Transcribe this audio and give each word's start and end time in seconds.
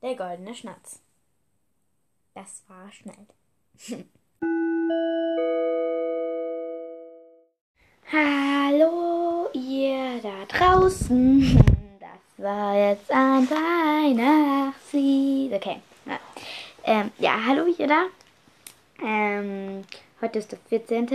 Der 0.00 0.14
goldene 0.14 0.54
Schnatz. 0.54 1.00
Das 2.32 2.62
war 2.68 2.88
schnell. 2.92 3.26
Hallo, 8.12 9.50
ihr 9.52 10.22
da 10.22 10.44
draußen. 10.46 11.64
Das 12.38 12.44
war 12.44 12.76
jetzt 12.76 13.10
ein 13.10 13.50
Weihnachtslied. 13.50 15.52
Okay. 15.52 15.80
Ja, 16.06 16.20
ähm, 16.84 17.10
ja 17.18 17.44
hallo, 17.44 17.66
ihr 17.66 17.88
da. 17.88 18.06
Ähm, 19.02 19.84
heute 20.20 20.38
ist 20.38 20.52
der 20.52 20.60
14. 20.68 21.08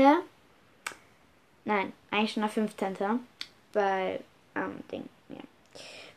Nein, 1.63 1.93
eigentlich 2.11 2.33
schon 2.33 2.41
der 2.41 2.49
15. 2.49 2.97
Weil, 3.71 4.19
ähm, 4.55 4.83
Ding, 4.91 5.07
ja. 5.29 5.37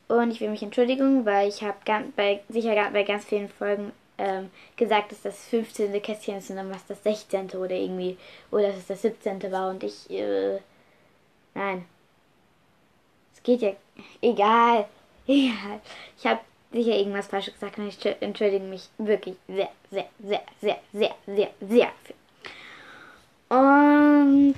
Und 0.09 0.31
ich 0.31 0.41
will 0.41 0.51
mich 0.51 0.63
entschuldigen, 0.63 1.25
weil 1.25 1.49
ich 1.49 1.63
habe 1.63 1.79
bei 2.15 2.41
sicher 2.49 2.75
bei 2.93 3.03
ganz 3.03 3.25
vielen 3.25 3.49
Folgen 3.49 3.93
ähm, 4.19 4.51
gesagt, 4.77 5.13
dass 5.13 5.23
das 5.23 5.47
15. 5.47 6.01
Kästchen 6.01 6.37
ist 6.37 6.51
und 6.51 6.57
dann 6.57 6.71
was 6.71 6.87
das 6.87 7.03
16. 7.03 7.51
oder 7.51 7.75
irgendwie, 7.75 8.17
oder 8.51 8.69
dass 8.69 8.77
es 8.77 8.87
das 8.87 9.03
17. 9.03 9.51
war 9.51 9.71
und 9.71 9.83
ich, 9.83 10.09
äh, 10.11 10.59
Nein. 11.57 11.87
Es 13.35 13.43
geht 13.43 13.63
ja. 13.63 13.73
Egal. 14.21 14.87
Egal. 15.27 15.81
Ich 16.19 16.27
habe 16.27 16.41
sicher 16.71 16.97
irgendwas 16.97 17.29
falsch 17.29 17.47
gesagt 17.47 17.79
und 17.79 17.89
ich 17.89 18.05
entschuldige 18.21 18.65
mich 18.65 18.91
wirklich 18.99 19.37
sehr, 19.49 19.71
sehr, 19.91 20.07
sehr, 20.23 20.43
sehr, 20.61 20.79
sehr, 20.93 21.15
sehr, 21.27 21.51
sehr 21.61 21.93
viel. 22.05 22.15
Und 23.49 24.57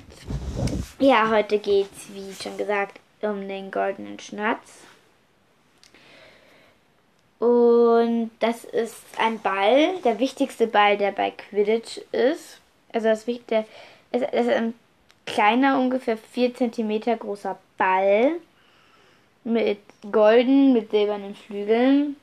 ja, 0.99 1.29
heute 1.29 1.59
geht 1.59 1.87
es, 1.95 2.13
wie 2.13 2.33
schon 2.33 2.57
gesagt, 2.57 2.99
um 3.21 3.47
den 3.47 3.71
goldenen 3.71 4.19
Schnatz. 4.19 4.81
Und 7.39 8.28
das 8.39 8.63
ist 8.63 8.95
ein 9.17 9.39
Ball, 9.41 9.97
der 10.03 10.19
wichtigste 10.19 10.67
Ball, 10.67 10.97
der 10.97 11.11
bei 11.11 11.31
Quidditch 11.31 11.99
ist. 12.11 12.59
Also 12.91 13.07
das 13.09 13.27
Wichtigste, 13.27 13.65
ist, 14.11 14.23
ist 14.23 14.49
ein 14.49 14.73
kleiner, 15.25 15.79
ungefähr 15.79 16.17
4 16.17 16.55
cm 16.55 17.19
großer 17.19 17.57
Ball 17.77 18.31
mit 19.43 19.79
golden, 20.11 20.73
mit 20.73 20.91
silbernen 20.91 21.35
Flügeln. 21.35 22.15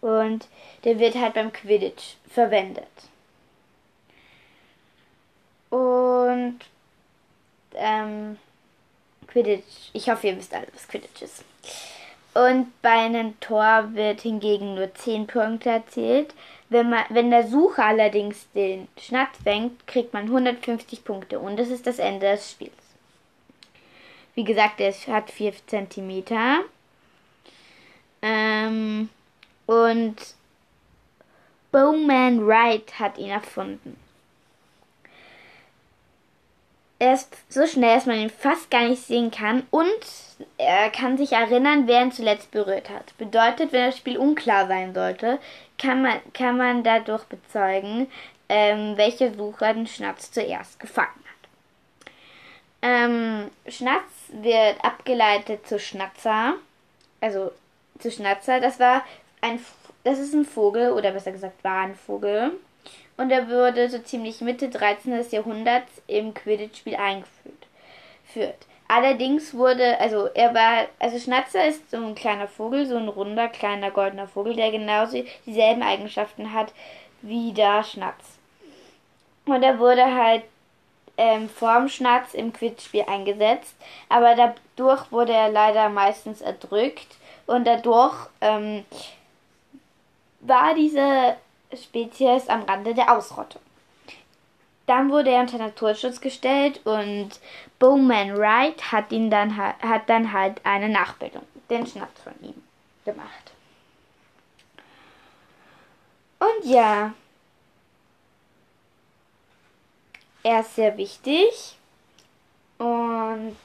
Und 0.00 0.46
der 0.84 0.98
wird 0.98 1.16
halt 1.16 1.34
beim 1.34 1.52
Quidditch 1.52 2.14
verwendet. 2.28 2.86
Und 5.70 6.60
ähm, 7.74 8.38
Quidditch, 9.26 9.90
ich 9.92 10.08
hoffe, 10.08 10.28
ihr 10.28 10.36
wisst 10.36 10.54
alle, 10.54 10.68
was 10.72 10.86
Quidditch 10.86 11.22
ist. 11.22 11.44
Und 12.36 12.70
bei 12.82 12.90
einem 12.90 13.40
Tor 13.40 13.94
wird 13.94 14.20
hingegen 14.20 14.74
nur 14.74 14.94
10 14.94 15.26
Punkte 15.26 15.70
erzielt. 15.70 16.34
Wenn, 16.68 16.90
man, 16.90 17.04
wenn 17.08 17.30
der 17.30 17.46
Sucher 17.46 17.86
allerdings 17.86 18.46
den 18.52 18.88
Schnatz 19.00 19.38
fängt, 19.42 19.86
kriegt 19.86 20.12
man 20.12 20.24
150 20.24 21.02
Punkte 21.02 21.38
und 21.38 21.56
das 21.56 21.70
ist 21.70 21.86
das 21.86 21.98
Ende 21.98 22.26
des 22.32 22.50
Spiels. 22.50 22.74
Wie 24.34 24.44
gesagt, 24.44 24.80
er 24.80 24.92
hat 25.06 25.30
4 25.30 25.54
cm. 25.66 26.24
Ähm, 28.20 29.08
und 29.64 30.16
Bowman 31.72 32.46
Wright 32.46 32.98
hat 32.98 33.16
ihn 33.16 33.30
erfunden. 33.30 33.96
Er 36.98 37.12
ist 37.14 37.36
so 37.50 37.66
schnell, 37.66 37.94
dass 37.94 38.06
man 38.06 38.16
ihn 38.16 38.30
fast 38.30 38.70
gar 38.70 38.88
nicht 38.88 39.02
sehen 39.02 39.30
kann 39.30 39.66
und 39.70 39.86
er 40.56 40.88
kann 40.90 41.18
sich 41.18 41.32
erinnern, 41.32 41.86
wer 41.86 42.02
ihn 42.02 42.12
zuletzt 42.12 42.50
berührt 42.50 42.88
hat. 42.88 43.16
Bedeutet, 43.18 43.72
wenn 43.72 43.86
das 43.86 43.98
Spiel 43.98 44.16
unklar 44.16 44.66
sein 44.66 44.94
sollte, 44.94 45.38
kann 45.78 46.00
man, 46.00 46.20
kann 46.32 46.56
man 46.56 46.82
dadurch 46.82 47.24
bezeugen, 47.24 48.10
ähm, 48.48 48.96
welche 48.96 49.34
Sucher 49.34 49.74
den 49.74 49.86
Schnatz 49.86 50.30
zuerst 50.30 50.80
gefangen 50.80 51.08
hat. 51.08 52.10
Ähm, 52.80 53.50
Schnatz 53.68 54.30
wird 54.30 54.82
abgeleitet 54.82 55.66
zu 55.66 55.78
Schnatzer, 55.78 56.54
also 57.20 57.52
zu 57.98 58.10
Schnatzer. 58.10 58.60
Das 58.60 58.80
war 58.80 59.04
ein, 59.42 59.60
das 60.04 60.18
ist 60.18 60.32
ein 60.32 60.46
Vogel 60.46 60.92
oder 60.92 61.10
besser 61.10 61.32
gesagt 61.32 61.62
war 61.62 61.82
ein 61.82 61.94
Vogel 61.94 62.52
und 63.16 63.30
er 63.30 63.48
wurde 63.48 63.88
so 63.88 63.98
ziemlich 63.98 64.40
Mitte 64.40 64.68
13. 64.68 65.24
Jahrhunderts 65.30 65.90
im 66.06 66.34
Quidditch-Spiel 66.34 66.96
eingeführt. 66.96 68.66
Allerdings 68.88 69.52
wurde, 69.54 69.98
also 69.98 70.26
er 70.34 70.54
war, 70.54 70.86
also 71.00 71.18
Schnatzer 71.18 71.66
ist 71.66 71.90
so 71.90 71.96
ein 71.96 72.14
kleiner 72.14 72.46
Vogel, 72.46 72.86
so 72.86 72.96
ein 72.96 73.08
runder, 73.08 73.48
kleiner 73.48 73.90
goldener 73.90 74.28
Vogel, 74.28 74.54
der 74.54 74.70
genauso 74.70 75.24
dieselben 75.44 75.82
Eigenschaften 75.82 76.52
hat 76.52 76.72
wie 77.22 77.52
der 77.52 77.82
Schnatz. 77.82 78.38
Und 79.46 79.62
er 79.62 79.78
wurde 79.78 80.04
halt 80.14 80.44
ähm, 81.16 81.48
vorm 81.48 81.88
Schnatz 81.88 82.34
im 82.34 82.52
Quidditch-Spiel 82.52 83.04
eingesetzt, 83.08 83.74
aber 84.08 84.36
dadurch 84.36 85.10
wurde 85.10 85.32
er 85.32 85.48
leider 85.48 85.88
meistens 85.88 86.40
erdrückt 86.40 87.16
und 87.46 87.66
dadurch 87.66 88.14
ähm, 88.40 88.84
war 90.40 90.74
diese 90.74 91.36
Spezies 91.74 92.48
am 92.48 92.62
Rande 92.62 92.94
der 92.94 93.16
Ausrottung. 93.16 93.62
Dann 94.86 95.10
wurde 95.10 95.30
er 95.30 95.40
unter 95.40 95.58
Naturschutz 95.58 96.20
gestellt 96.20 96.80
und 96.84 97.30
Bowman 97.78 98.36
Wright 98.36 98.92
hat 98.92 99.10
ihn 99.10 99.30
dann 99.30 99.56
hat 99.56 100.08
dann 100.08 100.32
halt 100.32 100.64
eine 100.64 100.88
Nachbildung, 100.88 101.42
den 101.68 101.86
Schnaps 101.86 102.20
von 102.22 102.34
ihm 102.40 102.62
gemacht. 103.04 103.52
Und 106.38 106.70
ja, 106.70 107.14
er 110.44 110.60
ist 110.60 110.76
sehr 110.76 110.96
wichtig 110.96 111.76
und 112.78 113.56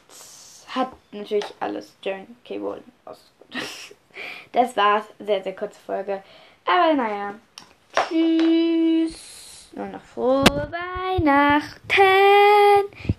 hat 0.69 0.91
natürlich 1.11 1.53
alles 1.59 1.95
Joan 2.01 2.35
K. 2.43 2.57
Rowling 2.57 2.83
ausgesucht. 3.05 3.95
Das 4.51 4.75
war's, 4.75 5.05
sehr, 5.19 5.41
sehr 5.41 5.55
kurze 5.55 5.79
Folge. 5.79 6.21
Aber 6.65 6.93
naja, 6.93 7.35
tschüss. 8.11 9.69
Nur 9.75 9.87
noch 9.87 10.01
frohe 10.01 10.69
Weihnachten. 10.71 12.01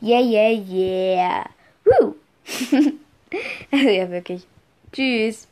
Yeah, 0.01 0.21
yeah, 0.21 0.51
yeah. 0.51 1.45
Woo. 1.85 2.15
also 3.73 3.89
ja, 3.89 4.11
wirklich. 4.11 4.47
Tschüss. 4.93 5.49